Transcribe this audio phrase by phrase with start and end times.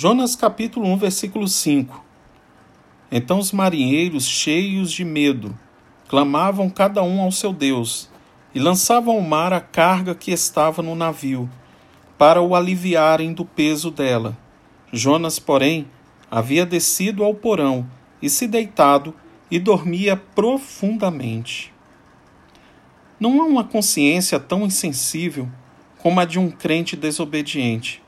[0.00, 2.04] Jonas capítulo 1, versículo 5.
[3.10, 5.58] Então os marinheiros, cheios de medo,
[6.06, 8.08] clamavam cada um ao seu Deus
[8.54, 11.50] e lançavam ao mar a carga que estava no navio,
[12.16, 14.38] para o aliviarem do peso dela.
[14.92, 15.88] Jonas, porém,
[16.30, 17.84] havia descido ao porão
[18.22, 19.12] e se deitado
[19.50, 21.74] e dormia profundamente.
[23.18, 25.48] Não há uma consciência tão insensível
[25.98, 28.00] como a de um crente desobediente.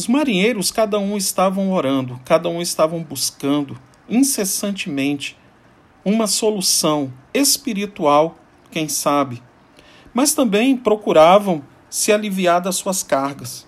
[0.00, 5.36] Os marinheiros, cada um estavam orando, cada um estavam buscando incessantemente
[6.02, 8.38] uma solução espiritual,
[8.70, 9.42] quem sabe,
[10.14, 13.66] mas também procuravam se aliviar das suas cargas.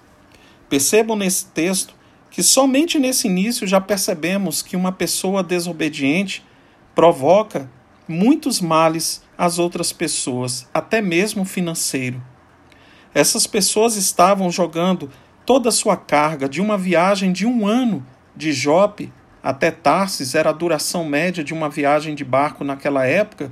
[0.70, 1.92] Percebam nesse texto
[2.30, 6.42] que somente nesse início já percebemos que uma pessoa desobediente
[6.94, 7.70] provoca
[8.08, 12.22] muitos males às outras pessoas, até mesmo financeiro.
[13.14, 15.10] Essas pessoas estavam jogando
[15.44, 19.12] toda a sua carga de uma viagem de um ano de Jope
[19.42, 23.50] até Tarsis, era a duração média de uma viagem de barco naquela época.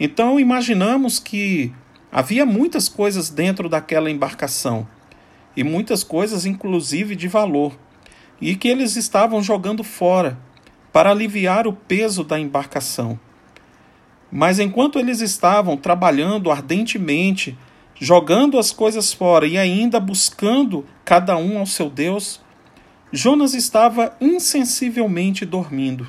[0.00, 1.72] Então imaginamos que
[2.10, 4.86] havia muitas coisas dentro daquela embarcação
[5.56, 7.76] e muitas coisas, inclusive de valor,
[8.40, 10.38] e que eles estavam jogando fora
[10.92, 13.18] para aliviar o peso da embarcação.
[14.32, 17.56] Mas enquanto eles estavam trabalhando ardentemente
[17.94, 22.40] jogando as coisas fora e ainda buscando cada um ao seu Deus,
[23.12, 26.06] Jonas estava insensivelmente dormindo.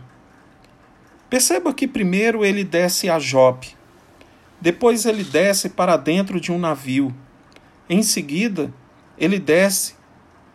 [1.30, 3.76] Perceba que primeiro ele desce a Jope,
[4.60, 7.14] depois ele desce para dentro de um navio.
[7.90, 8.74] Em seguida,
[9.18, 9.96] ele desce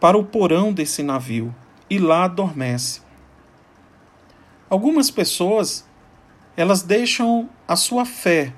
[0.00, 1.54] para o porão desse navio
[1.88, 3.02] e lá adormece.
[4.68, 5.86] Algumas pessoas,
[6.56, 8.52] elas deixam a sua fé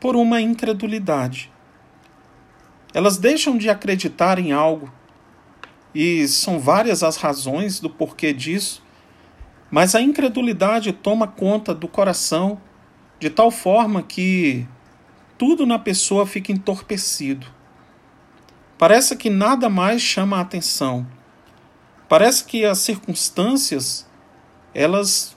[0.00, 1.50] por uma incredulidade.
[2.94, 4.90] Elas deixam de acreditar em algo.
[5.92, 8.82] E são várias as razões do porquê disso.
[9.70, 12.60] Mas a incredulidade toma conta do coração
[13.18, 14.66] de tal forma que
[15.36, 17.46] tudo na pessoa fica entorpecido.
[18.78, 21.06] Parece que nada mais chama a atenção.
[22.08, 24.06] Parece que as circunstâncias
[24.72, 25.36] elas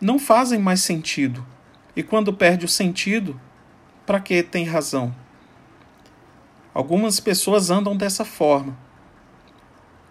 [0.00, 1.46] não fazem mais sentido.
[1.94, 3.40] E quando perde o sentido,
[4.04, 5.14] para que tem razão?
[6.78, 8.78] Algumas pessoas andam dessa forma,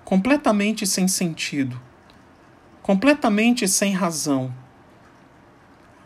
[0.04, 1.80] completamente sem sentido,
[2.84, 4.54] completamente sem razão.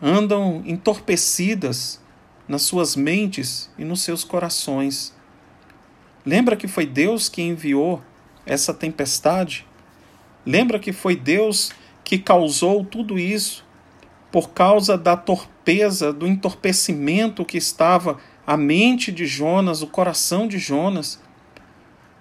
[0.00, 2.00] Andam entorpecidas
[2.46, 5.12] nas suas mentes e nos seus corações.
[6.24, 8.00] Lembra que foi Deus que enviou
[8.46, 9.66] essa tempestade?
[10.46, 11.72] Lembra que foi Deus
[12.04, 13.66] que causou tudo isso
[14.30, 20.58] por causa da torpeza, do entorpecimento que estava a mente de Jonas, o coração de
[20.58, 21.20] Jonas,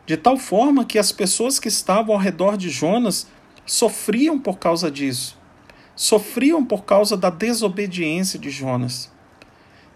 [0.05, 3.27] de tal forma que as pessoas que estavam ao redor de Jonas
[3.65, 5.37] sofriam por causa disso,
[5.95, 9.11] sofriam por causa da desobediência de Jonas.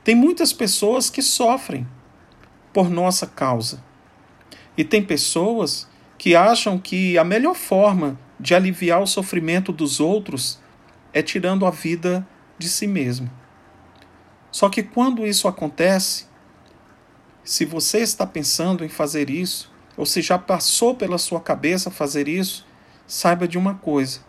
[0.04, 1.88] Tem muitas pessoas que sofrem
[2.72, 3.84] por nossa causa.
[4.78, 5.88] E tem pessoas
[6.18, 10.60] que acham que a melhor forma de aliviar o sofrimento dos outros
[11.14, 13.30] é tirando a vida de si mesmo.
[14.56, 16.28] Só que quando isso acontece,
[17.44, 22.30] se você está pensando em fazer isso, ou se já passou pela sua cabeça fazer
[22.30, 22.66] isso,
[23.06, 24.22] saiba de uma coisa: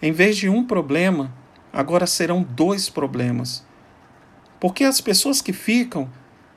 [0.00, 1.30] em vez de um problema,
[1.70, 3.62] agora serão dois problemas.
[4.58, 6.10] Porque as pessoas que ficam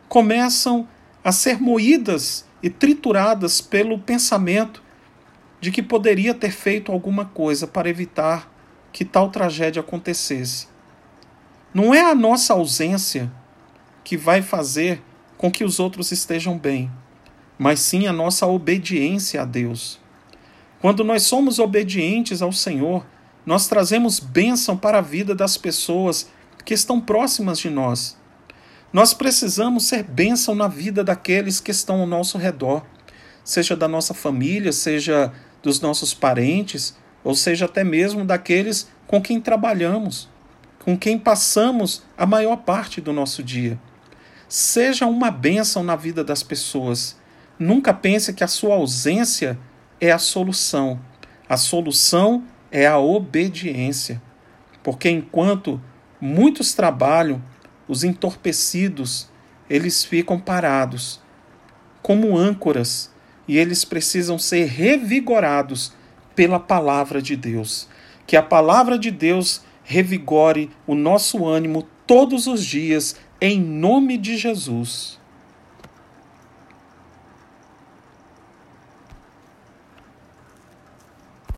[0.07, 0.87] começam
[1.21, 4.81] a ser moídas e trituradas pelo pensamento
[5.59, 8.49] de que poderia ter feito alguma coisa para evitar
[8.93, 10.71] que tal tragédia acontecesse.
[11.73, 13.31] Não é a nossa ausência
[14.03, 15.01] que vai fazer
[15.35, 16.91] com que os outros estejam bem,
[17.57, 19.99] mas sim a nossa obediência a Deus.
[20.79, 23.03] Quando nós somos obedientes ao Senhor,
[23.43, 26.29] nós trazemos bênção para a vida das pessoas
[26.63, 28.15] que estão próximas de nós.
[28.91, 32.85] Nós precisamos ser bênção na vida daqueles que estão ao nosso redor,
[33.43, 35.33] seja da nossa família, seja
[35.63, 40.31] dos nossos parentes, ou seja até mesmo daqueles com quem trabalhamos
[40.83, 43.79] com quem passamos a maior parte do nosso dia.
[44.49, 47.17] Seja uma bênção na vida das pessoas.
[47.57, 49.57] Nunca pense que a sua ausência
[49.99, 50.99] é a solução.
[51.47, 54.21] A solução é a obediência.
[54.83, 55.81] Porque enquanto
[56.19, 57.41] muitos trabalham,
[57.87, 59.29] os entorpecidos,
[59.69, 61.21] eles ficam parados,
[62.01, 63.09] como âncoras,
[63.47, 65.93] e eles precisam ser revigorados
[66.35, 67.87] pela palavra de Deus.
[68.27, 74.37] Que a palavra de Deus revigore o nosso ânimo todos os dias, em nome de
[74.37, 75.19] Jesus.